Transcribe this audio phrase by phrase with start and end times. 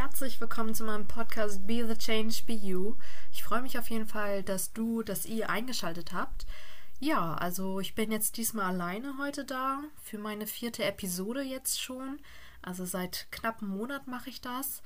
[0.00, 2.94] herzlich willkommen zu meinem Podcast Be the Change, Be You.
[3.32, 6.46] Ich freue mich auf jeden Fall, dass du, dass ihr eingeschaltet habt.
[7.00, 12.18] Ja, also ich bin jetzt diesmal alleine heute da für meine vierte Episode jetzt schon.
[12.62, 14.80] Also seit knapp einem Monat mache ich das.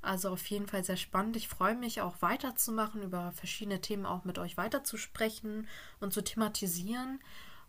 [0.00, 1.36] Also auf jeden Fall sehr spannend.
[1.36, 5.68] Ich freue mich auch weiterzumachen, über verschiedene Themen auch mit euch weiterzusprechen
[6.00, 7.20] und zu thematisieren.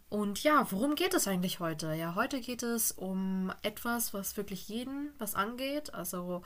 [0.08, 1.94] Und ja, worum geht es eigentlich heute?
[1.94, 5.94] Ja, heute geht es um etwas, was wirklich jeden was angeht.
[5.94, 6.42] Also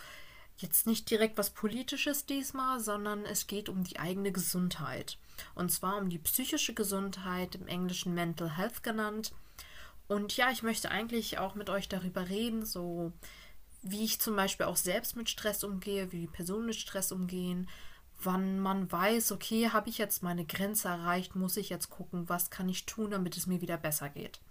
[0.62, 5.18] jetzt nicht direkt was Politisches diesmal, sondern es geht um die eigene Gesundheit.
[5.56, 9.34] Und zwar um die psychische Gesundheit, im Englischen Mental Health genannt.
[10.08, 13.14] Und ja, ich möchte eigentlich auch mit euch darüber reden, so
[13.82, 17.70] wie ich zum Beispiel auch selbst mit Stress umgehe, wie Personen mit Stress umgehen,
[18.22, 22.50] wann man weiß, okay, habe ich jetzt meine Grenze erreicht, muss ich jetzt gucken, was
[22.50, 24.42] kann ich tun, damit es mir wieder besser geht.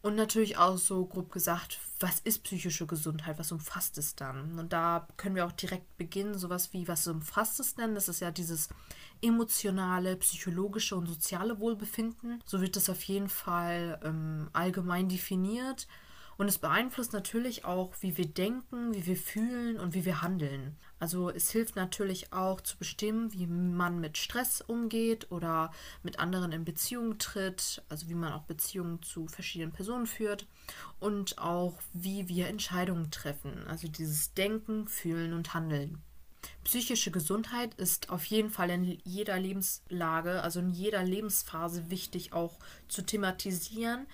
[0.00, 4.58] Und natürlich auch so grob gesagt, was ist psychische Gesundheit, was umfasst es dann?
[4.58, 7.94] Und da können wir auch direkt beginnen, sowas wie, was umfasst es denn?
[7.94, 8.68] Das ist ja dieses
[9.20, 12.40] emotionale, psychologische und soziale Wohlbefinden.
[12.44, 15.88] So wird das auf jeden Fall ähm, allgemein definiert.
[16.36, 20.76] Und es beeinflusst natürlich auch, wie wir denken, wie wir fühlen und wie wir handeln.
[21.00, 26.52] Also es hilft natürlich auch zu bestimmen, wie man mit Stress umgeht oder mit anderen
[26.52, 30.46] in Beziehung tritt, also wie man auch Beziehungen zu verschiedenen Personen führt
[30.98, 36.02] und auch wie wir Entscheidungen treffen, also dieses Denken, Fühlen und Handeln.
[36.64, 42.58] Psychische Gesundheit ist auf jeden Fall in jeder Lebenslage, also in jeder Lebensphase wichtig auch
[42.88, 44.06] zu thematisieren,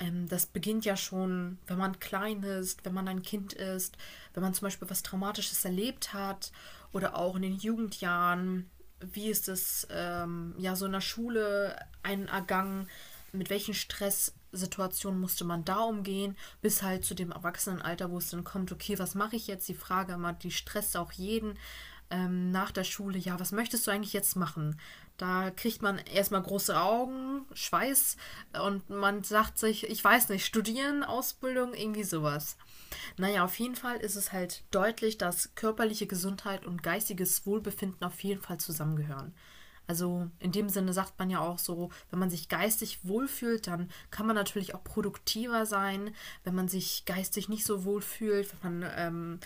[0.00, 3.96] ähm, das beginnt ja schon, wenn man klein ist, wenn man ein Kind ist,
[4.34, 6.50] wenn man zum Beispiel was Traumatisches erlebt hat
[6.92, 8.68] oder auch in den Jugendjahren.
[9.00, 12.88] Wie ist es ähm, ja so in der Schule ein ergangen?
[13.32, 16.36] Mit welchen Stresssituationen musste man da umgehen?
[16.62, 19.68] Bis halt zu dem Erwachsenenalter, wo es dann kommt, okay, was mache ich jetzt?
[19.68, 21.56] Die Frage immer, die stresst auch jeden
[22.10, 24.78] ähm, nach der Schule, ja, was möchtest du eigentlich jetzt machen?
[25.20, 28.16] Da kriegt man erstmal große Augen, Schweiß
[28.64, 32.56] und man sagt sich, ich weiß nicht, studieren, Ausbildung, irgendwie sowas.
[33.18, 38.24] Naja, auf jeden Fall ist es halt deutlich, dass körperliche Gesundheit und geistiges Wohlbefinden auf
[38.24, 39.34] jeden Fall zusammengehören.
[39.86, 43.90] Also in dem Sinne sagt man ja auch so, wenn man sich geistig wohlfühlt, dann
[44.10, 46.14] kann man natürlich auch produktiver sein.
[46.44, 49.40] Wenn man sich geistig nicht so wohlfühlt, wenn man ähm,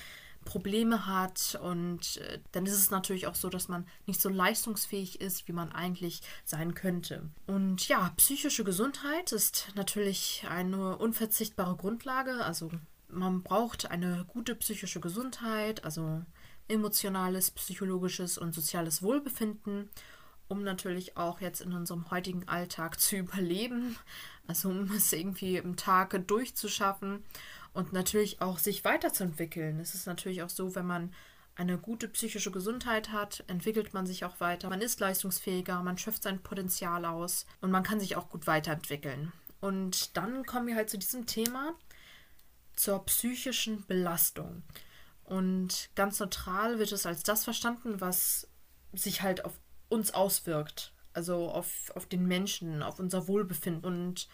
[0.44, 5.20] Probleme hat und äh, dann ist es natürlich auch so, dass man nicht so leistungsfähig
[5.20, 7.30] ist, wie man eigentlich sein könnte.
[7.46, 12.44] Und ja, psychische Gesundheit ist natürlich eine unverzichtbare Grundlage.
[12.44, 12.70] Also
[13.08, 16.22] man braucht eine gute psychische Gesundheit, also
[16.68, 19.90] emotionales, psychologisches und soziales Wohlbefinden,
[20.48, 23.96] um natürlich auch jetzt in unserem heutigen Alltag zu überleben,
[24.46, 27.24] also um es irgendwie im Tag durchzuschaffen
[27.74, 29.80] und natürlich auch sich weiterzuentwickeln.
[29.80, 31.12] Es ist natürlich auch so, wenn man
[31.56, 34.68] eine gute psychische Gesundheit hat, entwickelt man sich auch weiter.
[34.70, 39.32] Man ist leistungsfähiger, man schöpft sein Potenzial aus und man kann sich auch gut weiterentwickeln.
[39.60, 41.74] Und dann kommen wir halt zu diesem Thema,
[42.74, 44.62] zur psychischen Belastung.
[45.24, 48.48] Und ganz neutral wird es als das verstanden, was
[48.92, 49.58] sich halt auf
[49.88, 50.92] uns auswirkt.
[51.12, 53.84] Also auf, auf den Menschen, auf unser Wohlbefinden.
[53.84, 54.28] Und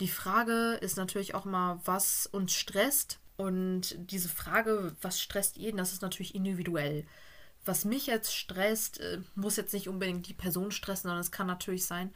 [0.00, 3.18] die Frage ist natürlich auch mal, was uns stresst.
[3.36, 7.06] Und diese Frage, was stresst jeden, das ist natürlich individuell.
[7.64, 11.46] Was mich jetzt stresst, äh, muss jetzt nicht unbedingt die Person stressen, sondern es kann
[11.46, 12.12] natürlich sein,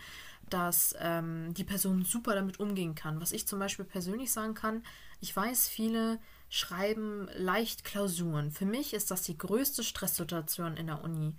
[0.48, 3.20] dass ähm, die Person super damit umgehen kann.
[3.20, 4.82] Was ich zum Beispiel persönlich sagen kann,
[5.20, 6.18] ich weiß, viele
[6.48, 8.50] schreiben leicht Klausuren.
[8.50, 11.34] Für mich ist das die größte Stresssituation in der Uni.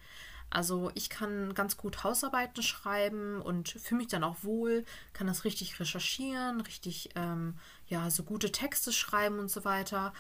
[0.52, 5.46] Also ich kann ganz gut Hausarbeiten schreiben und fühle mich dann auch wohl, kann das
[5.46, 7.58] richtig recherchieren, richtig ähm,
[7.88, 10.14] ja so gute Texte schreiben und so weiter.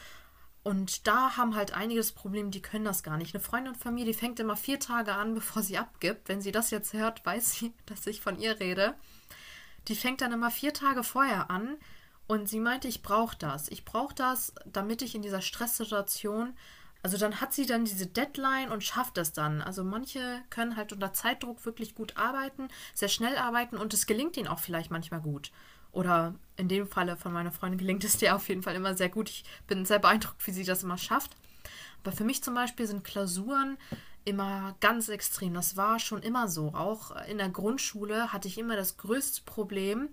[0.64, 3.36] Und da haben halt einige das Problem, die können das gar nicht.
[3.36, 6.30] Eine Freundin von mir, die fängt immer vier Tage an, bevor sie abgibt.
[6.30, 8.96] Wenn sie das jetzt hört, weiß sie, dass ich von ihr rede.
[9.88, 11.78] Die fängt dann immer vier Tage vorher an
[12.28, 13.68] und sie meinte, ich brauche das.
[13.70, 16.56] Ich brauche das, damit ich in dieser Stresssituation
[17.04, 19.62] also dann hat sie dann diese Deadline und schafft es dann.
[19.62, 24.38] Also manche können halt unter Zeitdruck wirklich gut arbeiten, sehr schnell arbeiten und es gelingt
[24.38, 25.52] ihnen auch vielleicht manchmal gut.
[25.92, 29.10] Oder in dem Falle von meiner Freundin gelingt es dir auf jeden Fall immer sehr
[29.10, 29.30] gut.
[29.30, 31.36] Ich bin sehr beeindruckt, wie sie das immer schafft.
[32.04, 33.78] Aber für mich zum Beispiel sind Klausuren
[34.24, 35.54] immer ganz extrem.
[35.54, 36.74] Das war schon immer so.
[36.74, 40.10] Auch in der Grundschule hatte ich immer das größte Problem,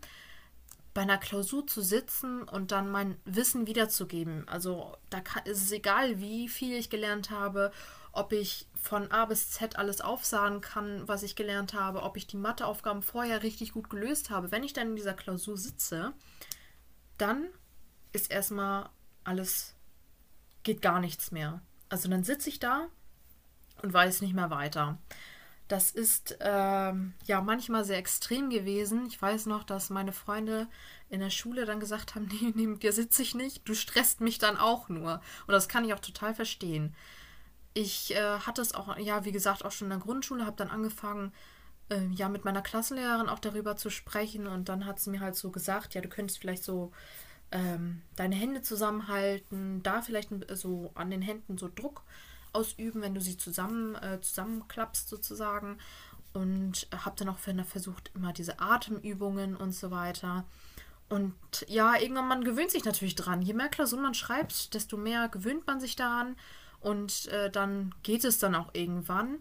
[0.99, 4.49] bei einer Klausur zu sitzen und dann mein Wissen wiederzugeben.
[4.49, 7.71] Also da kann, ist es egal, wie viel ich gelernt habe,
[8.11, 12.27] ob ich von A bis Z alles aufsagen kann, was ich gelernt habe, ob ich
[12.27, 14.51] die Matheaufgaben vorher richtig gut gelöst habe.
[14.51, 16.15] Wenn ich dann in dieser Klausur sitze,
[17.17, 17.47] dann
[18.13, 18.89] ist erstmal
[19.23, 19.77] alles,
[20.65, 21.63] geht gar nichts mehr.
[21.91, 22.89] Also dann sitze ich da
[23.83, 24.99] und weiß nicht mehr weiter.
[25.69, 29.05] Das ist ähm, ja manchmal sehr extrem gewesen.
[29.07, 30.67] Ich weiß noch, dass meine Freunde
[31.11, 34.23] in der Schule dann gesagt haben, nee, nee, mit dir sitze ich nicht, du stresst
[34.23, 35.21] mich dann auch nur.
[35.47, 36.95] Und das kann ich auch total verstehen.
[37.75, 40.71] Ich äh, hatte es auch, ja, wie gesagt, auch schon in der Grundschule, habe dann
[40.71, 41.33] angefangen,
[41.91, 44.47] äh, ja, mit meiner Klassenlehrerin auch darüber zu sprechen.
[44.47, 46.93] Und dann hat sie mir halt so gesagt, ja, du könntest vielleicht so
[47.53, 52.05] ähm, deine Hände zusammenhalten, da vielleicht so an den Händen so Druck
[52.53, 55.79] ausüben, wenn du sie zusammen äh, zusammenklappst sozusagen.
[56.35, 60.45] Und habe dann auch versucht, immer diese Atemübungen und so weiter.
[61.09, 61.35] Und
[61.69, 63.43] ja, irgendwann, man gewöhnt sich natürlich dran.
[63.43, 66.37] Je mehr Klausuren man schreibt, desto mehr gewöhnt man sich daran.
[66.81, 69.39] Und äh, dann geht es dann auch irgendwann.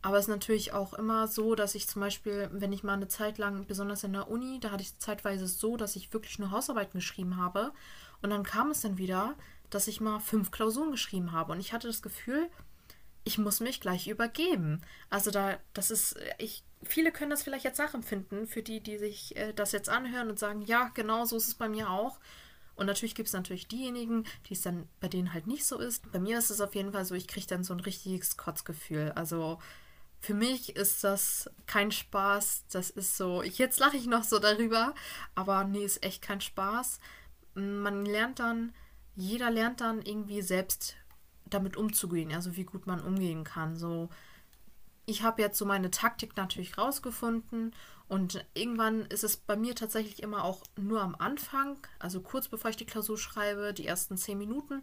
[0.00, 3.08] Aber es ist natürlich auch immer so, dass ich zum Beispiel, wenn ich mal eine
[3.08, 6.50] Zeit lang, besonders in der Uni, da hatte ich zeitweise so, dass ich wirklich nur
[6.50, 7.72] Hausarbeiten geschrieben habe.
[8.20, 9.34] Und dann kam es dann wieder,
[9.74, 11.52] dass ich mal fünf Klausuren geschrieben habe.
[11.52, 12.48] Und ich hatte das Gefühl,
[13.24, 14.82] ich muss mich gleich übergeben.
[15.08, 19.36] Also da, das ist, ich, viele können das vielleicht jetzt nachempfinden, für die, die sich
[19.36, 22.18] äh, das jetzt anhören und sagen, ja, genau so ist es bei mir auch.
[22.74, 26.10] Und natürlich gibt es natürlich diejenigen, die es dann bei denen halt nicht so ist.
[26.10, 29.12] Bei mir ist es auf jeden Fall so, ich kriege dann so ein richtiges Kotzgefühl.
[29.14, 29.58] Also
[30.20, 32.64] für mich ist das kein Spaß.
[32.72, 34.94] Das ist so, ich, jetzt lache ich noch so darüber,
[35.34, 36.98] aber nee, ist echt kein Spaß.
[37.54, 38.74] Man lernt dann,
[39.14, 40.96] jeder lernt dann irgendwie selbst
[41.46, 43.76] damit umzugehen, also wie gut man umgehen kann.
[43.76, 44.08] So,
[45.06, 47.74] ich habe jetzt so meine Taktik natürlich rausgefunden
[48.08, 52.70] und irgendwann ist es bei mir tatsächlich immer auch nur am Anfang, also kurz bevor
[52.70, 54.82] ich die Klausur schreibe, die ersten zehn Minuten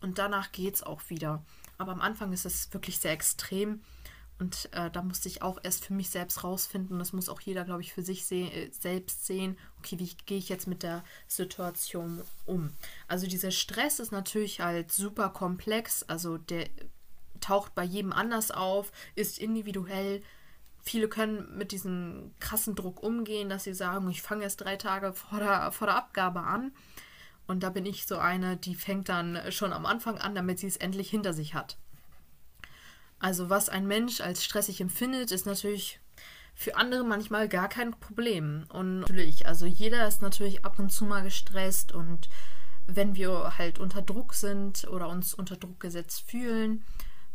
[0.00, 1.44] und danach geht es auch wieder.
[1.78, 3.82] Aber am Anfang ist es wirklich sehr extrem
[4.40, 6.98] und äh, da musste ich auch erst für mich selbst rausfinden.
[6.98, 9.58] Das muss auch jeder, glaube ich, für sich seh äh, selbst sehen.
[9.78, 12.72] Okay, wie gehe ich jetzt mit der Situation um?
[13.06, 16.02] Also dieser Stress ist natürlich halt super komplex.
[16.04, 16.68] Also der
[17.40, 20.22] taucht bei jedem anders auf, ist individuell.
[20.82, 25.12] Viele können mit diesem krassen Druck umgehen, dass sie sagen, ich fange erst drei Tage
[25.12, 26.72] vor der, vor der Abgabe an.
[27.46, 30.66] Und da bin ich so eine, die fängt dann schon am Anfang an, damit sie
[30.66, 31.76] es endlich hinter sich hat.
[33.20, 36.00] Also was ein Mensch als stressig empfindet, ist natürlich
[36.54, 38.64] für andere manchmal gar kein Problem.
[38.70, 42.28] Und natürlich, also jeder ist natürlich ab und zu mal gestresst und
[42.86, 46.82] wenn wir halt unter Druck sind oder uns unter Druck gesetzt fühlen,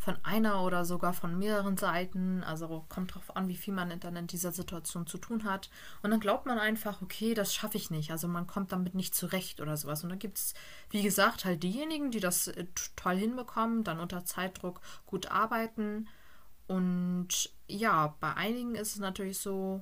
[0.06, 2.44] von einer oder sogar von mehreren Seiten.
[2.44, 5.72] Also kommt drauf an, wie viel man dann in dieser Situation zu tun hat.
[6.04, 8.12] Und dann glaubt man einfach, okay, das schaffe ich nicht.
[8.12, 10.04] Also man kommt damit nicht zurecht oder sowas.
[10.04, 10.54] Und dann gibt es,
[10.92, 16.08] wie gesagt, halt diejenigen, die das äh, toll hinbekommen, dann unter Zeitdruck gut arbeiten.
[16.68, 19.82] Und ja, bei einigen ist es natürlich so,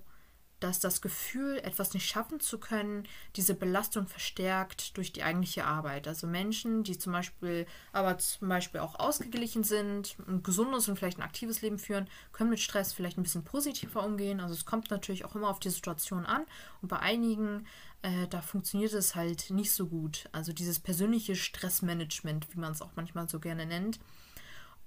[0.63, 3.03] dass das Gefühl, etwas nicht schaffen zu können,
[3.35, 6.07] diese Belastung verstärkt durch die eigentliche Arbeit.
[6.07, 11.19] Also Menschen, die zum Beispiel, aber zum Beispiel auch ausgeglichen sind, ein gesundes und vielleicht
[11.19, 14.39] ein aktives Leben führen, können mit Stress vielleicht ein bisschen positiver umgehen.
[14.39, 16.45] Also es kommt natürlich auch immer auf die Situation an.
[16.81, 17.67] Und bei einigen,
[18.01, 20.29] äh, da funktioniert es halt nicht so gut.
[20.31, 23.99] Also dieses persönliche Stressmanagement, wie man es auch manchmal so gerne nennt.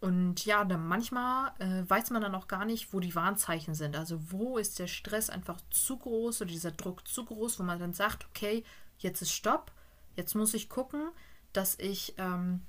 [0.00, 3.96] Und ja, dann manchmal äh, weiß man dann auch gar nicht, wo die Warnzeichen sind.
[3.96, 7.78] Also wo ist der Stress einfach zu groß oder dieser Druck zu groß, wo man
[7.78, 8.62] dann sagt, okay,
[8.98, 9.72] jetzt ist Stopp,
[10.14, 11.08] jetzt muss ich gucken,
[11.52, 12.60] dass ich ähm,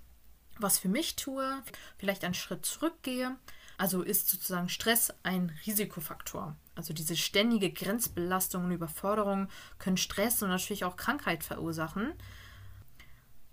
[0.59, 1.61] was für mich tue,
[1.97, 3.35] vielleicht einen Schritt zurückgehe.
[3.77, 6.55] Also ist sozusagen Stress ein Risikofaktor.
[6.75, 12.13] Also diese ständige Grenzbelastung und Überforderung können Stress und natürlich auch Krankheit verursachen.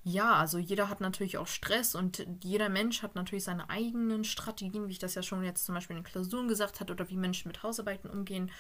[0.06, 4.86] Ja, also jeder hat natürlich auch Stress und jeder Mensch hat natürlich seine eigenen Strategien,
[4.86, 7.48] wie ich das ja schon jetzt zum Beispiel in Klausuren gesagt habe, oder wie Menschen
[7.48, 8.50] mit Hausarbeiten umgehen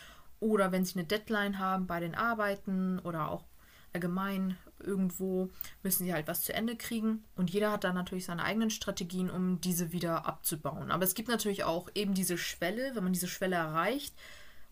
[0.40, 3.44] oder wenn sie eine Deadline haben bei den Arbeiten oder auch
[3.92, 5.50] allgemein irgendwo
[5.82, 9.30] müssen sie halt was zu Ende kriegen und jeder hat dann natürlich seine eigenen Strategien,
[9.30, 10.90] um diese wieder abzubauen.
[10.90, 14.14] Aber es gibt natürlich auch eben diese Schwelle, wenn man diese Schwelle erreicht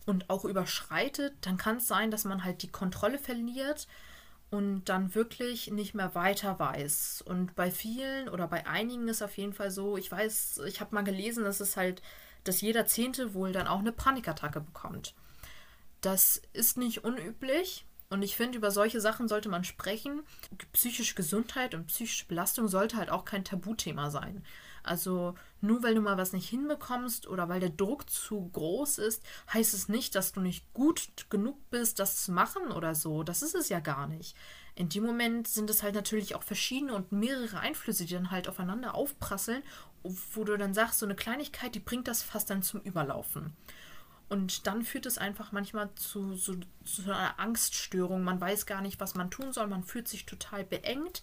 [0.07, 3.87] und auch überschreitet, dann kann es sein, dass man halt die Kontrolle verliert
[4.53, 7.23] und dann wirklich nicht mehr weiter weiß.
[7.25, 10.93] Und bei vielen oder bei einigen ist auf jeden Fall so, ich weiß, ich habe
[10.93, 12.03] mal gelesen, dass es halt,
[12.43, 15.15] dass jeder Zehnte wohl dann auch eine Panikattacke bekommt.
[16.01, 17.87] Das ist nicht unüblich.
[18.13, 20.21] Und ich finde, über solche Sachen sollte man sprechen.
[20.71, 24.43] Psychische Gesundheit und psychische Belastung sollte halt auch kein Tabuthema sein.
[24.83, 29.23] Also nur weil du mal was nicht hinbekommst oder weil der Druck zu groß ist,
[29.51, 33.23] heißt es nicht, dass du nicht gut genug bist, das zu machen oder so.
[33.23, 34.37] Das ist es ja gar nicht.
[34.75, 38.47] In dem Moment sind es halt natürlich auch verschiedene und mehrere Einflüsse, die dann halt
[38.47, 39.63] aufeinander aufprasseln,
[40.03, 43.55] wo du dann sagst, so eine Kleinigkeit, die bringt das fast dann zum Überlaufen.
[44.33, 48.23] Und dann führt es einfach manchmal zu, so, zu einer Angststörung.
[48.23, 49.67] Man weiß gar nicht, was man tun soll.
[49.67, 51.21] Man fühlt sich total beengt.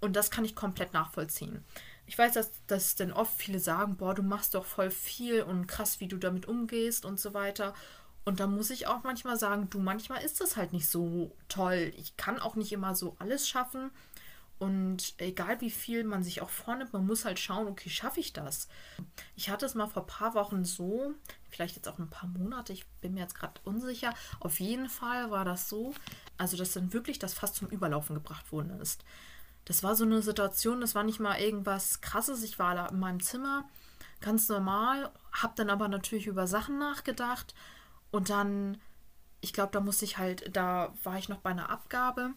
[0.00, 1.62] Und das kann ich komplett nachvollziehen.
[2.06, 5.68] ich weiß, dass, dass dann oft viele sagen, boah, du machst doch voll viel und
[5.68, 7.72] krass, wie du damit umgehst und so weiter.
[8.24, 11.92] Und da muss ich auch manchmal sagen, du, manchmal ist das halt nicht so toll.
[11.96, 13.92] Ich kann auch nicht immer so alles schaffen.
[14.58, 18.32] Und egal wie viel man sich auch vornimmt, man muss halt schauen, okay, schaffe ich
[18.32, 18.68] das?
[19.34, 21.12] Ich hatte es mal vor ein paar Wochen so,
[21.50, 24.14] vielleicht jetzt auch ein paar Monate, ich bin mir jetzt gerade unsicher.
[24.40, 25.92] Auf jeden Fall war das so,
[26.38, 29.04] also dass dann wirklich das fast zum Überlaufen gebracht worden ist.
[29.64, 32.42] Das war so eine Situation, das war nicht mal irgendwas Krasses.
[32.42, 33.68] Ich war da in meinem Zimmer,
[34.20, 37.54] ganz normal, habe dann aber natürlich über Sachen nachgedacht
[38.10, 38.78] und dann,
[39.40, 42.30] ich glaube, da musste ich halt, da war ich noch bei einer Abgabe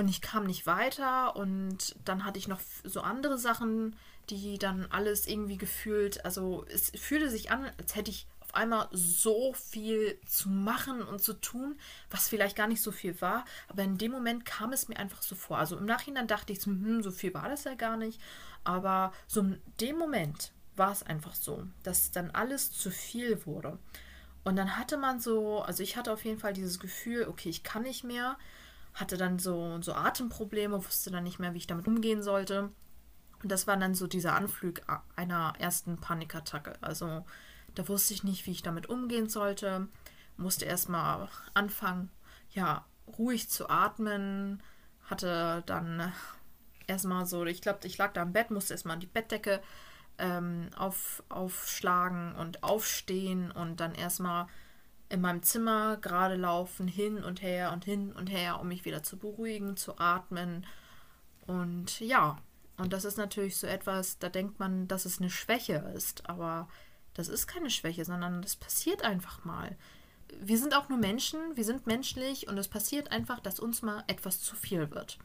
[0.00, 3.94] und ich kam nicht weiter und dann hatte ich noch so andere Sachen,
[4.30, 8.88] die dann alles irgendwie gefühlt, also es fühlte sich an, als hätte ich auf einmal
[8.92, 11.78] so viel zu machen und zu tun,
[12.10, 15.20] was vielleicht gar nicht so viel war, aber in dem Moment kam es mir einfach
[15.20, 15.58] so vor.
[15.58, 18.22] Also im Nachhinein dachte ich, hm, so viel war das ja gar nicht,
[18.64, 23.78] aber so in dem Moment war es einfach so, dass dann alles zu viel wurde.
[24.44, 27.62] Und dann hatte man so, also ich hatte auf jeden Fall dieses Gefühl, okay, ich
[27.62, 28.38] kann nicht mehr,
[28.94, 32.70] hatte dann so, so Atemprobleme, wusste dann nicht mehr, wie ich damit umgehen sollte.
[33.42, 34.82] Und das war dann so dieser Anflug
[35.16, 36.74] einer ersten Panikattacke.
[36.80, 37.24] Also
[37.74, 39.88] da wusste ich nicht, wie ich damit umgehen sollte.
[40.36, 42.10] Musste erstmal anfangen,
[42.50, 42.84] ja,
[43.18, 44.62] ruhig zu atmen.
[45.04, 46.12] Hatte dann
[46.86, 49.62] erstmal so, ich glaube, ich lag da im Bett, musste erstmal die Bettdecke
[50.18, 54.46] ähm, auf, aufschlagen und aufstehen und dann erstmal
[55.10, 59.02] in meinem Zimmer gerade laufen, hin und her und hin und her, um mich wieder
[59.02, 60.64] zu beruhigen, zu atmen.
[61.46, 62.38] Und ja,
[62.78, 66.68] und das ist natürlich so etwas, da denkt man, dass es eine Schwäche ist, aber
[67.12, 69.76] das ist keine Schwäche, sondern das passiert einfach mal.
[70.40, 74.04] Wir sind auch nur Menschen, wir sind menschlich und es passiert einfach, dass uns mal
[74.06, 75.18] etwas zu viel wird.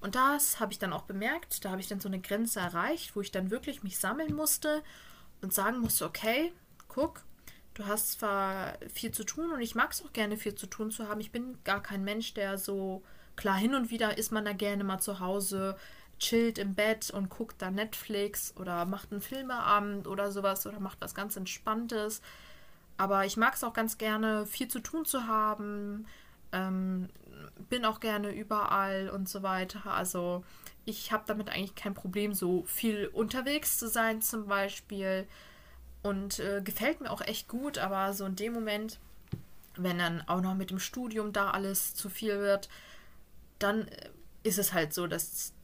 [0.00, 1.64] Und das habe ich dann auch bemerkt.
[1.64, 4.82] Da habe ich dann so eine Grenze erreicht, wo ich dann wirklich mich sammeln musste
[5.40, 6.52] und sagen musste, okay,
[6.88, 7.22] guck,
[7.74, 10.90] du hast zwar viel zu tun und ich mag es auch gerne viel zu tun
[10.90, 11.20] zu haben.
[11.20, 13.02] Ich bin gar kein Mensch, der so
[13.36, 15.76] klar hin und wieder ist man da gerne mal zu Hause,
[16.18, 21.00] chillt im Bett und guckt da Netflix oder macht einen Filmeabend oder sowas oder macht
[21.00, 22.22] was ganz Entspanntes.
[22.96, 26.06] Aber ich mag es auch ganz gerne, viel zu tun zu haben,
[26.52, 27.08] ähm,
[27.68, 29.86] bin auch gerne überall und so weiter.
[29.86, 30.44] Also
[30.84, 35.26] ich habe damit eigentlich kein Problem, so viel unterwegs zu sein zum Beispiel.
[36.02, 38.98] Und äh, gefällt mir auch echt gut, aber so in dem Moment,
[39.76, 42.68] wenn dann auch noch mit dem Studium da alles zu viel wird,
[43.58, 44.10] dann äh,
[44.42, 45.54] ist es halt so, dass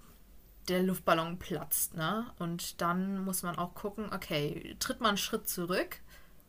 [0.68, 2.26] der Luftballon platzt, ne?
[2.38, 6.00] Und dann muss man auch gucken, okay, tritt man einen Schritt zurück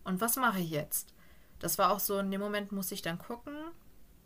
[0.04, 1.14] und was mache ich jetzt?
[1.60, 3.56] Das war auch so, in dem Moment muss ich dann gucken,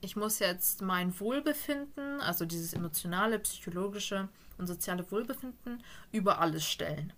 [0.01, 4.27] ich muss jetzt mein Wohlbefinden, also dieses emotionale, psychologische
[4.57, 7.13] und soziale Wohlbefinden, über alles stellen.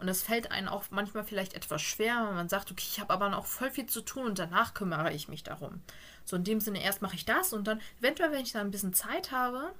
[0.00, 3.12] Und das fällt einem auch manchmal vielleicht etwas schwer, wenn man sagt, okay, ich habe
[3.12, 5.82] aber noch voll viel zu tun und danach kümmere ich mich darum.
[6.24, 8.70] So in dem Sinne, erst mache ich das und dann, eventuell, wenn ich da ein
[8.70, 9.74] bisschen Zeit habe,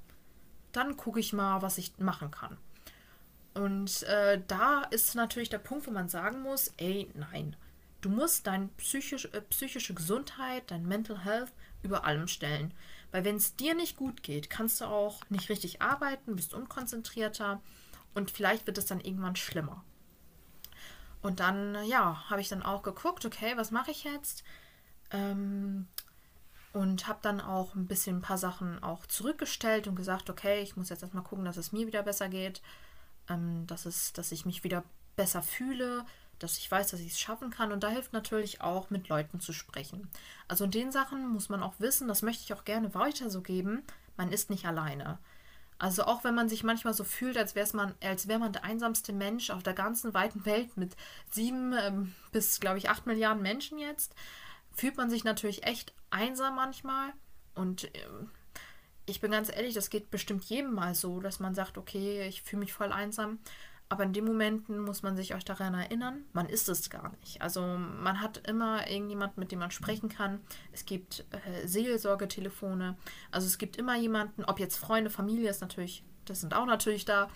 [0.73, 2.59] dann gucke ich mal, was ich machen kann.
[3.55, 7.57] Und äh, da ist natürlich der Punkt, wo man sagen muss, ey, nein,
[8.03, 12.75] du musst deine psychisch, äh, psychische Gesundheit, dein Mental Health über allem stellen.
[13.11, 17.63] Weil wenn es dir nicht gut geht, kannst du auch nicht richtig arbeiten, bist unkonzentrierter
[18.13, 19.83] und vielleicht wird es dann irgendwann schlimmer.
[21.23, 24.43] Und dann, ja, habe ich dann auch geguckt, okay, was mache ich jetzt?
[25.11, 25.87] Ähm,
[26.73, 30.77] und habe dann auch ein bisschen ein paar Sachen auch zurückgestellt und gesagt, okay, ich
[30.77, 32.63] muss jetzt erstmal gucken, dass es mir wieder besser geht,
[33.29, 34.85] ähm, dass, es, dass ich mich wieder
[35.17, 36.05] besser fühle,
[36.39, 37.73] dass ich weiß, dass ich es schaffen kann.
[37.73, 40.09] Und da hilft natürlich auch, mit Leuten zu sprechen.
[40.49, 43.43] Also in den Sachen muss man auch wissen, das möchte ich auch gerne weiter so
[43.43, 43.83] geben,
[44.17, 45.19] man ist nicht alleine.
[45.81, 48.65] Also auch wenn man sich manchmal so fühlt, als wäre man, als wäre man der
[48.65, 50.95] einsamste Mensch auf der ganzen weiten Welt mit
[51.31, 54.15] sieben ähm, bis, glaube ich, acht Milliarden Menschen jetzt,
[54.75, 57.15] fühlt man sich natürlich echt einsam manchmal.
[57.55, 58.07] Und äh,
[59.07, 62.43] ich bin ganz ehrlich, das geht bestimmt jedem mal so, dass man sagt, okay, ich
[62.43, 63.39] fühle mich voll einsam.
[63.93, 67.43] Aber in den Momenten muss man sich auch daran erinnern, man ist es gar nicht.
[67.43, 70.39] Also man hat immer irgendjemanden, mit dem man sprechen kann.
[70.71, 72.97] Es gibt äh, Seelsorgetelefone.
[73.33, 77.05] Also es gibt immer jemanden, ob jetzt Freunde, Familie ist natürlich, das sind auch natürlich
[77.05, 77.29] da.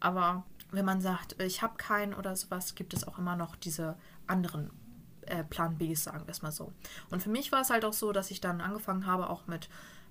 [0.00, 3.96] Aber wenn man sagt, ich habe keinen oder sowas, gibt es auch immer noch diese
[4.26, 4.70] anderen
[5.26, 6.72] äh, Plan Bs, sagen wir es mal so.
[7.10, 9.68] Und für mich war es halt auch so, dass ich dann angefangen habe, auch mit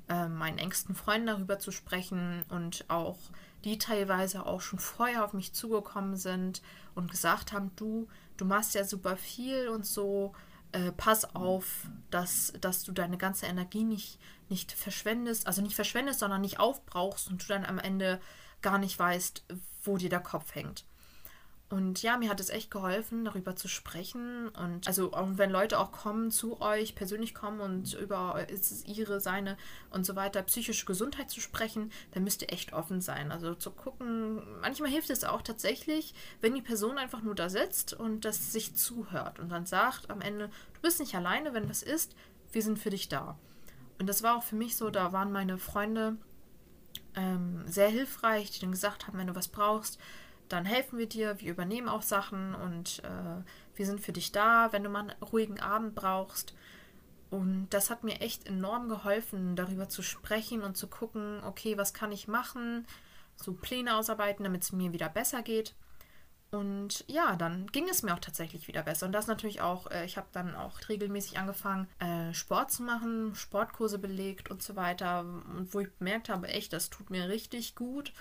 [0.10, 3.18] äh, meinen engsten Freunden darüber zu sprechen und auch
[3.64, 6.62] die teilweise auch schon vorher auf mich zugekommen sind
[6.96, 10.34] und gesagt haben, du, du machst ja super viel und so,
[10.72, 16.20] äh, pass auf, dass, dass du deine ganze Energie nicht, nicht verschwendest, also nicht verschwendest,
[16.20, 18.20] sondern nicht aufbrauchst und du dann am Ende
[18.62, 19.44] gar nicht weißt,
[19.84, 20.86] wo dir der Kopf hängt.
[21.72, 24.50] Und ja, mir hat es echt geholfen, darüber zu sprechen.
[24.50, 28.86] Und also und wenn Leute auch kommen zu euch, persönlich kommen und über ist es
[28.86, 29.56] ihre, seine
[29.90, 33.32] und so weiter, psychische Gesundheit zu sprechen, dann müsst ihr echt offen sein.
[33.32, 37.94] Also zu gucken, manchmal hilft es auch tatsächlich, wenn die Person einfach nur da sitzt
[37.94, 41.84] und das sich zuhört und dann sagt am Ende, du bist nicht alleine, wenn was
[41.84, 42.16] ist,
[42.52, 43.40] wir sind für dich da.
[43.98, 46.18] Und das war auch für mich so, da waren meine Freunde
[47.16, 50.00] ähm, sehr hilfreich, die dann gesagt haben, wenn du was brauchst,
[50.52, 53.44] dann helfen wir dir, wir übernehmen auch Sachen und äh,
[53.76, 56.54] wir sind für dich da, wenn du mal einen ruhigen Abend brauchst.
[57.30, 61.94] Und das hat mir echt enorm geholfen, darüber zu sprechen und zu gucken, okay, was
[61.94, 62.86] kann ich machen,
[63.38, 65.74] so Pläne ausarbeiten, damit es mir wieder besser geht.
[66.52, 69.06] Und ja, dann ging es mir auch tatsächlich wieder besser.
[69.06, 73.34] Und das natürlich auch, äh, ich habe dann auch regelmäßig angefangen, äh, Sport zu machen,
[73.36, 75.22] Sportkurse belegt und so weiter.
[75.22, 78.12] Und wo ich bemerkt habe, echt, das tut mir richtig gut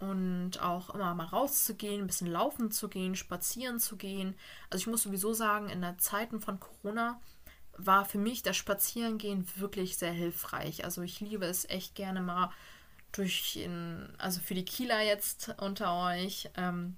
[0.00, 4.34] und auch immer mal rauszugehen, ein bisschen laufen zu gehen, spazieren zu gehen.
[4.70, 7.20] Also ich muss sowieso sagen, in der Zeiten von Corona
[7.76, 10.84] war für mich das Spazierengehen wirklich sehr hilfreich.
[10.84, 12.50] Also ich liebe es echt gerne mal
[13.12, 16.96] durch, in, also für die Kieler jetzt unter euch, ähm,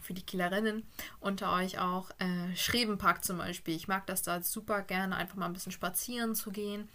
[0.00, 0.84] für die Kielerinnen
[1.20, 3.74] unter euch auch, äh, Schrebenpark zum Beispiel.
[3.74, 6.88] Ich mag das da super gerne, einfach mal ein bisschen spazieren zu gehen.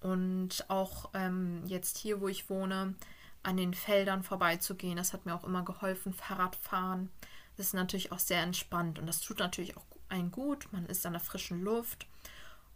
[0.00, 2.94] Und auch ähm, jetzt hier, wo ich wohne,
[3.42, 4.96] an den Feldern vorbeizugehen.
[4.96, 6.12] Das hat mir auch immer geholfen.
[6.12, 7.10] Fahrradfahren.
[7.56, 10.68] Das ist natürlich auch sehr entspannt und das tut natürlich auch einen gut.
[10.72, 12.06] Man ist an der frischen Luft.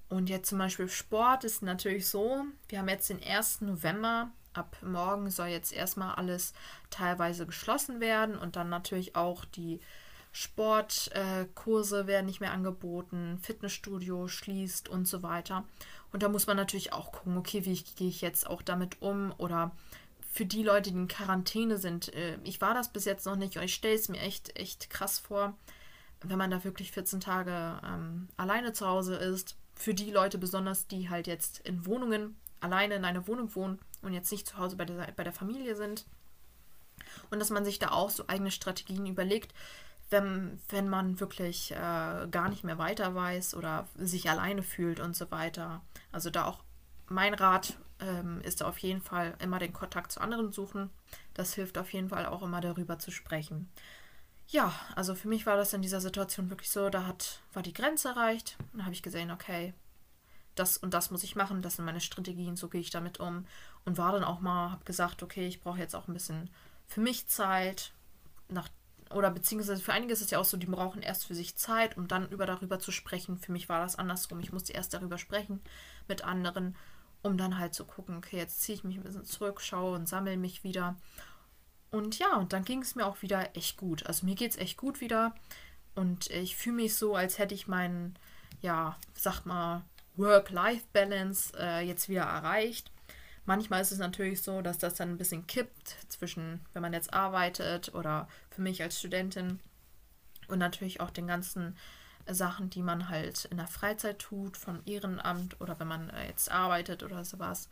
[0.08, 3.62] Und jetzt zum Beispiel Sport ist natürlich so, wir haben jetzt den 1.
[3.62, 4.30] November.
[4.52, 6.52] Ab morgen soll jetzt erstmal alles
[6.90, 9.80] teilweise geschlossen werden und dann natürlich auch die
[10.30, 15.64] Sportkurse äh, werden nicht mehr angeboten, Fitnessstudio schließt und so weiter.
[16.12, 19.32] Und da muss man natürlich auch gucken, okay, wie gehe ich jetzt auch damit um
[19.38, 19.72] oder
[20.34, 22.12] für die Leute, die in Quarantäne sind.
[22.12, 24.90] Äh, ich war das bis jetzt noch nicht und ich stelle es mir echt, echt
[24.90, 25.56] krass vor,
[26.22, 29.56] wenn man da wirklich 14 Tage ähm, alleine zu Hause ist.
[29.76, 34.12] Für die Leute besonders, die halt jetzt in Wohnungen alleine in einer Wohnung wohnen und
[34.12, 36.04] jetzt nicht zu Hause bei der, bei der Familie sind.
[37.30, 39.54] Und dass man sich da auch so eigene Strategien überlegt,
[40.10, 41.76] wenn, wenn man wirklich äh,
[42.28, 45.80] gar nicht mehr weiter weiß oder sich alleine fühlt und so weiter.
[46.10, 46.64] Also da auch
[47.06, 50.90] mein Rat ähm, ist auf jeden Fall immer den Kontakt zu anderen suchen.
[51.34, 53.68] Das hilft auf jeden Fall auch immer darüber zu sprechen.
[54.48, 57.72] Ja, also für mich war das in dieser Situation wirklich so, da hat, war die
[57.72, 58.56] Grenze erreicht.
[58.72, 59.72] Dann habe ich gesehen, okay,
[60.54, 63.46] das und das muss ich machen, das sind meine Strategien, so gehe ich damit um.
[63.84, 66.50] Und war dann auch mal, habe gesagt, okay, ich brauche jetzt auch ein bisschen
[66.86, 67.92] für mich Zeit.
[68.48, 68.68] Nach,
[69.10, 71.96] oder beziehungsweise für einige ist es ja auch so, die brauchen erst für sich Zeit,
[71.96, 73.38] um dann über darüber zu sprechen.
[73.38, 74.40] Für mich war das andersrum.
[74.40, 75.60] Ich musste erst darüber sprechen
[76.08, 76.76] mit anderen
[77.24, 80.08] um dann halt zu gucken, okay, jetzt ziehe ich mich ein bisschen zurück, schaue und
[80.08, 80.96] sammle mich wieder.
[81.90, 84.06] Und ja, und dann ging es mir auch wieder echt gut.
[84.06, 85.34] Also mir geht es echt gut wieder.
[85.94, 88.18] Und ich fühle mich so, als hätte ich meinen,
[88.60, 89.84] ja, sag mal,
[90.16, 92.92] Work-Life-Balance äh, jetzt wieder erreicht.
[93.46, 97.14] Manchmal ist es natürlich so, dass das dann ein bisschen kippt zwischen, wenn man jetzt
[97.14, 99.60] arbeitet oder für mich als Studentin
[100.48, 101.76] und natürlich auch den ganzen
[102.30, 106.50] Sachen, die man halt in der Freizeit tut, vom Ehrenamt oder wenn man äh, jetzt
[106.50, 107.68] arbeitet oder sowas,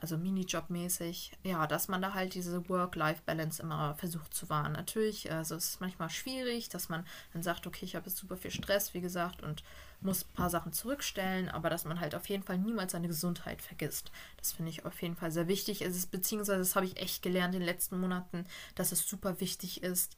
[0.00, 4.72] also Minijobmäßig, ja, dass man da halt diese Work-Life-Balance immer versucht zu wahren.
[4.72, 8.36] Natürlich, also es ist manchmal schwierig, dass man dann sagt, okay, ich habe jetzt super
[8.36, 9.64] viel Stress, wie gesagt, und
[10.00, 13.60] muss ein paar Sachen zurückstellen, aber dass man halt auf jeden Fall niemals seine Gesundheit
[13.60, 14.12] vergisst.
[14.36, 15.82] Das finde ich auf jeden Fall sehr wichtig.
[15.82, 19.40] Es ist, beziehungsweise das habe ich echt gelernt in den letzten Monaten, dass es super
[19.40, 20.16] wichtig ist,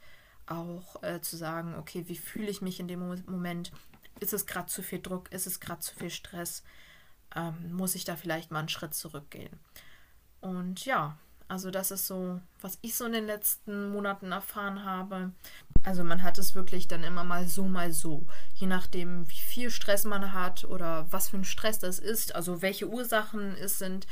[0.50, 3.72] auch äh, zu sagen, okay, wie fühle ich mich in dem Moment?
[4.20, 5.32] Ist es gerade zu viel Druck?
[5.32, 6.62] Ist es gerade zu viel Stress?
[7.34, 9.58] Ähm, muss ich da vielleicht mal einen Schritt zurückgehen?
[10.40, 11.18] Und ja,
[11.50, 15.32] also das ist so, was ich so in den letzten Monaten erfahren habe.
[15.82, 18.24] Also man hat es wirklich dann immer mal so, mal so.
[18.54, 22.62] Je nachdem, wie viel Stress man hat oder was für ein Stress das ist, also
[22.62, 24.06] welche Ursachen es sind,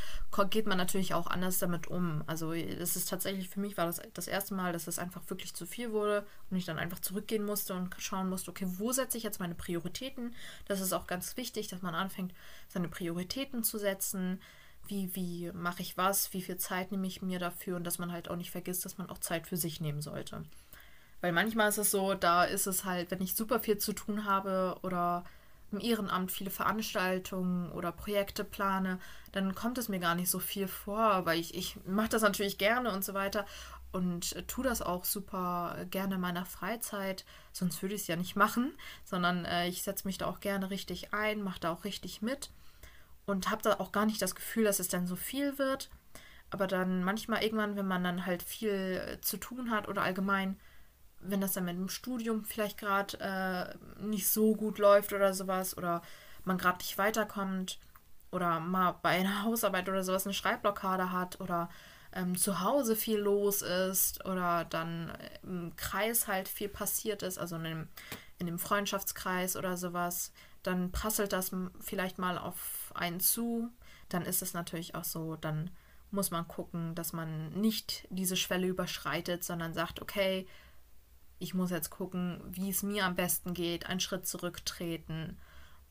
[0.51, 2.24] geht man natürlich auch anders damit um.
[2.27, 5.55] Also es ist tatsächlich, für mich war das das erste Mal, dass es einfach wirklich
[5.55, 9.16] zu viel wurde und ich dann einfach zurückgehen musste und schauen musste, okay, wo setze
[9.16, 10.35] ich jetzt meine Prioritäten?
[10.66, 12.35] Das ist auch ganz wichtig, dass man anfängt,
[12.66, 14.40] seine Prioritäten zu setzen
[14.88, 18.12] wie, wie mache ich was, wie viel Zeit nehme ich mir dafür und dass man
[18.12, 20.44] halt auch nicht vergisst, dass man auch Zeit für sich nehmen sollte.
[21.20, 24.24] Weil manchmal ist es so, da ist es halt, wenn ich super viel zu tun
[24.24, 25.24] habe oder
[25.72, 28.98] im Ehrenamt viele Veranstaltungen oder Projekte plane,
[29.33, 32.57] dann kommt es mir gar nicht so viel vor, weil ich, ich mache das natürlich
[32.57, 33.44] gerne und so weiter
[33.92, 38.37] und tue das auch super gerne in meiner Freizeit, sonst würde ich es ja nicht
[38.37, 38.72] machen,
[39.05, 42.51] sondern äh, ich setze mich da auch gerne richtig ein, mache da auch richtig mit
[43.29, 45.91] und habe da auch gar nicht das Gefühl, dass es dann so viel wird.
[46.51, 50.57] Aber dann manchmal irgendwann, wenn man dann halt viel zu tun hat oder allgemein
[51.21, 55.77] wenn das dann mit dem Studium vielleicht gerade äh, nicht so gut läuft oder sowas
[55.77, 56.03] oder
[56.45, 57.79] man gerade nicht weiterkommt
[58.31, 61.69] oder mal bei einer Hausarbeit oder sowas eine Schreibblockade hat oder
[62.12, 65.12] ähm, zu Hause viel los ist oder dann
[65.43, 67.88] im Kreis halt viel passiert ist, also in dem,
[68.38, 73.71] in dem Freundschaftskreis oder sowas, dann prasselt das vielleicht mal auf einen zu.
[74.09, 75.71] Dann ist es natürlich auch so, dann
[76.11, 80.47] muss man gucken, dass man nicht diese Schwelle überschreitet, sondern sagt, okay,
[81.39, 85.39] ich muss jetzt gucken, wie es mir am besten geht, einen Schritt zurücktreten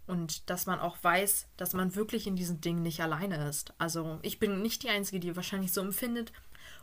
[0.08, 3.74] und dass man auch weiß, dass man wirklich in diesen Dingen nicht alleine ist.
[3.78, 6.32] Also ich bin nicht die Einzige, die wahrscheinlich so empfindet,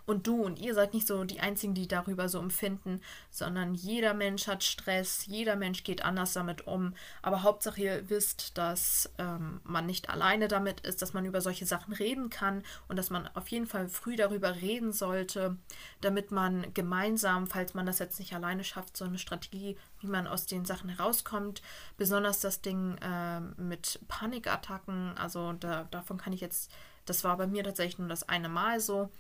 [0.07, 4.15] und du und ihr seid nicht so die Einzigen, die darüber so empfinden, sondern jeder
[4.15, 6.95] Mensch hat Stress, jeder Mensch geht anders damit um.
[7.23, 11.67] Aber Hauptsache ihr wisst, dass ähm, man nicht alleine damit ist, dass man über solche
[11.67, 15.57] Sachen reden kann und dass man auf jeden Fall früh darüber reden sollte,
[16.01, 20.27] damit man gemeinsam, falls man das jetzt nicht alleine schafft, so eine Strategie, wie man
[20.27, 21.63] aus den Sachen herauskommt.
[21.97, 26.71] Besonders das Ding äh, mit Panikattacken, also da, davon kann ich jetzt,
[27.07, 29.11] das war bei mir tatsächlich nur das eine Mal so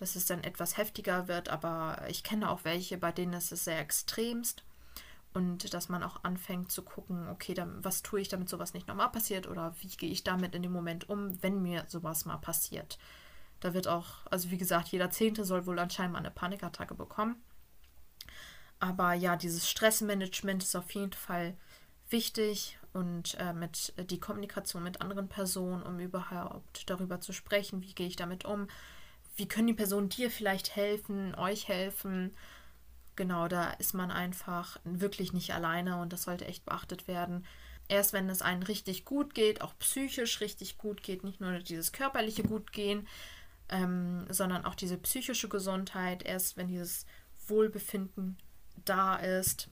[0.00, 3.64] dass es dann etwas heftiger wird, aber ich kenne auch welche, bei denen ist es
[3.64, 4.64] sehr extremst.
[5.32, 8.88] Und dass man auch anfängt zu gucken, okay, dann, was tue ich, damit sowas nicht
[8.88, 12.38] nochmal passiert oder wie gehe ich damit in dem Moment um, wenn mir sowas mal
[12.38, 12.98] passiert.
[13.60, 17.36] Da wird auch, also wie gesagt, jeder Zehnte soll wohl anscheinend mal eine Panikattacke bekommen.
[18.80, 21.56] Aber ja, dieses Stressmanagement ist auf jeden Fall
[22.08, 27.94] wichtig und äh, mit die Kommunikation mit anderen Personen, um überhaupt darüber zu sprechen, wie
[27.94, 28.66] gehe ich damit um,
[29.40, 32.36] wie können die Personen dir vielleicht helfen, euch helfen.
[33.16, 37.46] Genau, da ist man einfach wirklich nicht alleine und das sollte echt beachtet werden.
[37.88, 41.90] Erst wenn es einen richtig gut geht, auch psychisch richtig gut geht, nicht nur dieses
[41.90, 43.08] körperliche Gutgehen,
[43.70, 47.06] ähm, sondern auch diese psychische Gesundheit, erst wenn dieses
[47.48, 48.36] Wohlbefinden
[48.84, 49.70] da ist,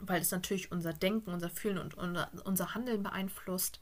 [0.00, 3.78] weil es natürlich unser Denken, unser Fühlen und unser, unser Handeln beeinflusst,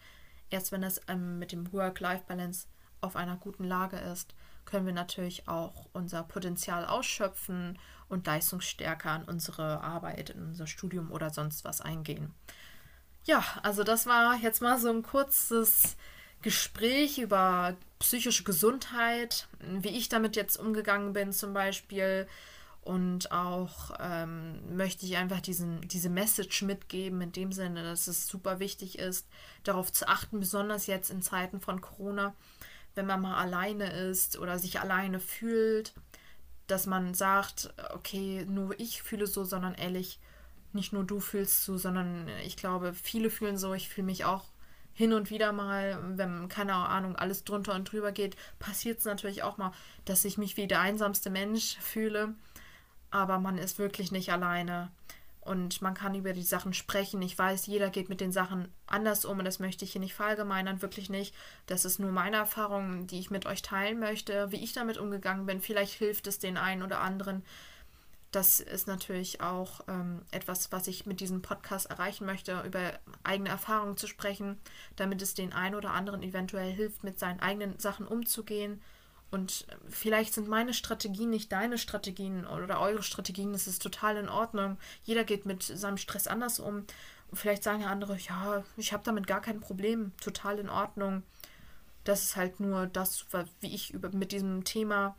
[0.50, 2.66] erst wenn es ähm, mit dem Work-Life-Balance
[3.00, 4.34] auf einer guten Lage ist,
[4.70, 7.78] können wir natürlich auch unser Potenzial ausschöpfen
[8.08, 12.32] und leistungsstärker an unsere Arbeit, in unser Studium oder sonst was eingehen.
[13.24, 15.96] Ja, also das war jetzt mal so ein kurzes
[16.42, 22.26] Gespräch über psychische Gesundheit, wie ich damit jetzt umgegangen bin zum Beispiel.
[22.82, 28.26] Und auch ähm, möchte ich einfach diesen, diese Message mitgeben, in dem Sinne, dass es
[28.26, 29.28] super wichtig ist,
[29.64, 32.34] darauf zu achten, besonders jetzt in Zeiten von Corona,
[33.00, 35.94] wenn man mal alleine ist oder sich alleine fühlt,
[36.66, 40.20] dass man sagt, okay, nur ich fühle so, sondern ehrlich,
[40.74, 44.44] nicht nur du fühlst so, sondern ich glaube, viele fühlen so, ich fühle mich auch
[44.92, 49.42] hin und wieder mal, wenn, keine Ahnung, alles drunter und drüber geht, passiert es natürlich
[49.42, 49.72] auch mal,
[50.04, 52.34] dass ich mich wie der einsamste Mensch fühle.
[53.10, 54.90] Aber man ist wirklich nicht alleine
[55.40, 57.22] und man kann über die Sachen sprechen.
[57.22, 60.14] Ich weiß, jeder geht mit den Sachen anders um und das möchte ich hier nicht
[60.14, 61.34] verallgemeinern, wirklich nicht.
[61.66, 65.46] Das ist nur meine Erfahrung, die ich mit euch teilen möchte, wie ich damit umgegangen
[65.46, 65.60] bin.
[65.60, 67.42] Vielleicht hilft es den einen oder anderen.
[68.32, 72.92] Das ist natürlich auch ähm, etwas, was ich mit diesem Podcast erreichen möchte, über
[73.24, 74.60] eigene Erfahrungen zu sprechen,
[74.96, 78.80] damit es den einen oder anderen eventuell hilft, mit seinen eigenen Sachen umzugehen
[79.30, 83.52] und vielleicht sind meine Strategien nicht deine Strategien oder eure Strategien.
[83.52, 84.76] Das ist total in Ordnung.
[85.04, 86.84] Jeder geht mit seinem Stress anders um.
[87.30, 90.12] Und vielleicht sagen ja andere, ja, ich habe damit gar kein Problem.
[90.20, 91.22] Total in Ordnung.
[92.02, 93.26] Das ist halt nur das,
[93.60, 95.14] wie ich über, mit diesem Thema,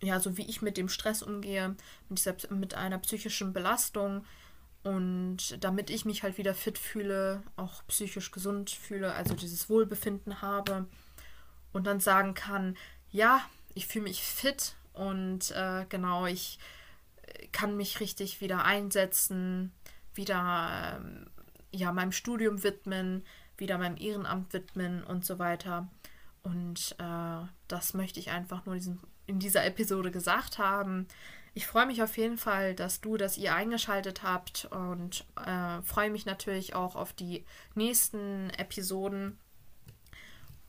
[0.00, 1.74] ja, so wie ich mit dem Stress umgehe,
[2.08, 4.24] mit, dieser, mit einer psychischen Belastung.
[4.84, 10.42] Und damit ich mich halt wieder fit fühle, auch psychisch gesund fühle, also dieses Wohlbefinden
[10.42, 10.86] habe
[11.72, 12.76] und dann sagen kann,
[13.10, 13.40] ja,
[13.74, 16.58] ich fühle mich fit und äh, genau, ich
[17.52, 19.72] kann mich richtig wieder einsetzen,
[20.14, 21.26] wieder ähm,
[21.70, 23.24] ja, meinem Studium widmen,
[23.58, 25.88] wieder meinem Ehrenamt widmen und so weiter.
[26.42, 31.06] Und äh, das möchte ich einfach nur diesen, in dieser Episode gesagt haben.
[31.54, 36.10] Ich freue mich auf jeden Fall, dass du, dass ihr eingeschaltet habt und äh, freue
[36.10, 39.38] mich natürlich auch auf die nächsten Episoden.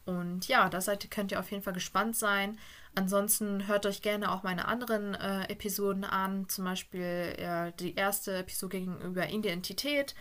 [0.08, 2.58] Und ja, da seid, könnt ihr auf jeden Fall gespannt sein.
[2.96, 8.38] Ansonsten hört euch gerne auch meine anderen äh, Episoden an, zum Beispiel äh, die erste
[8.38, 10.16] Episode ging über Identität,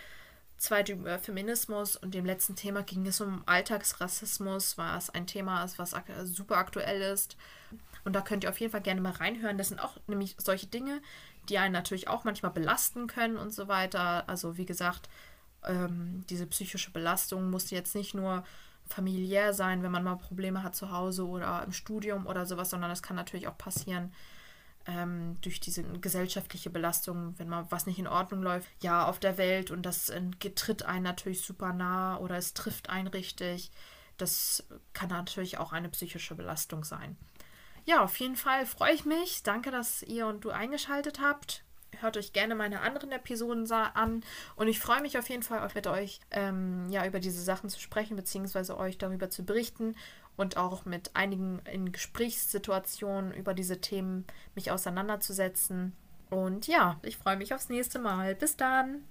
[0.59, 5.79] zweite über Feminismus und dem letzten Thema ging es um Alltagsrassismus, was ein Thema ist,
[5.79, 7.37] was ak super aktuell ist.
[8.05, 9.57] Und da könnt ihr auf jeden Fall gerne mal reinhören.
[9.57, 11.01] Das sind auch nämlich solche Dinge,
[11.49, 14.29] die einen natürlich auch manchmal belasten können und so weiter.
[14.29, 15.09] Also wie gesagt,
[15.65, 18.45] ähm, diese psychische Belastung muss jetzt nicht nur
[18.89, 22.91] familiär sein, wenn man mal Probleme hat zu Hause oder im Studium oder sowas, sondern
[22.91, 24.13] das kann natürlich auch passieren,
[24.87, 29.37] ähm, durch diese gesellschaftliche Belastung, wenn mal was nicht in Ordnung läuft, ja, auf der
[29.37, 30.23] Welt und das äh,
[30.55, 33.71] tritt einen natürlich super nah oder es trifft einen richtig.
[34.17, 37.17] Das kann natürlich auch eine psychische Belastung sein.
[37.85, 39.43] Ja, auf jeden Fall freue ich mich.
[39.43, 41.66] Danke, dass ihr und du eingeschaltet habt.
[42.01, 44.23] Hört euch gerne meine anderen Episoden an
[44.57, 47.81] und ich freue mich auf jeden Fall, mit euch ähm, ja, über diese Sachen zu
[47.81, 49.95] sprechen, beziehungsweise euch darüber zu berichten
[50.37, 55.97] und auch mit einigen in Gesprächssituationen über diese Themen mich auseinanderzusetzen.
[56.31, 58.35] Und ja, ich freue mich aufs nächste Mal.
[58.35, 59.05] Bis dann.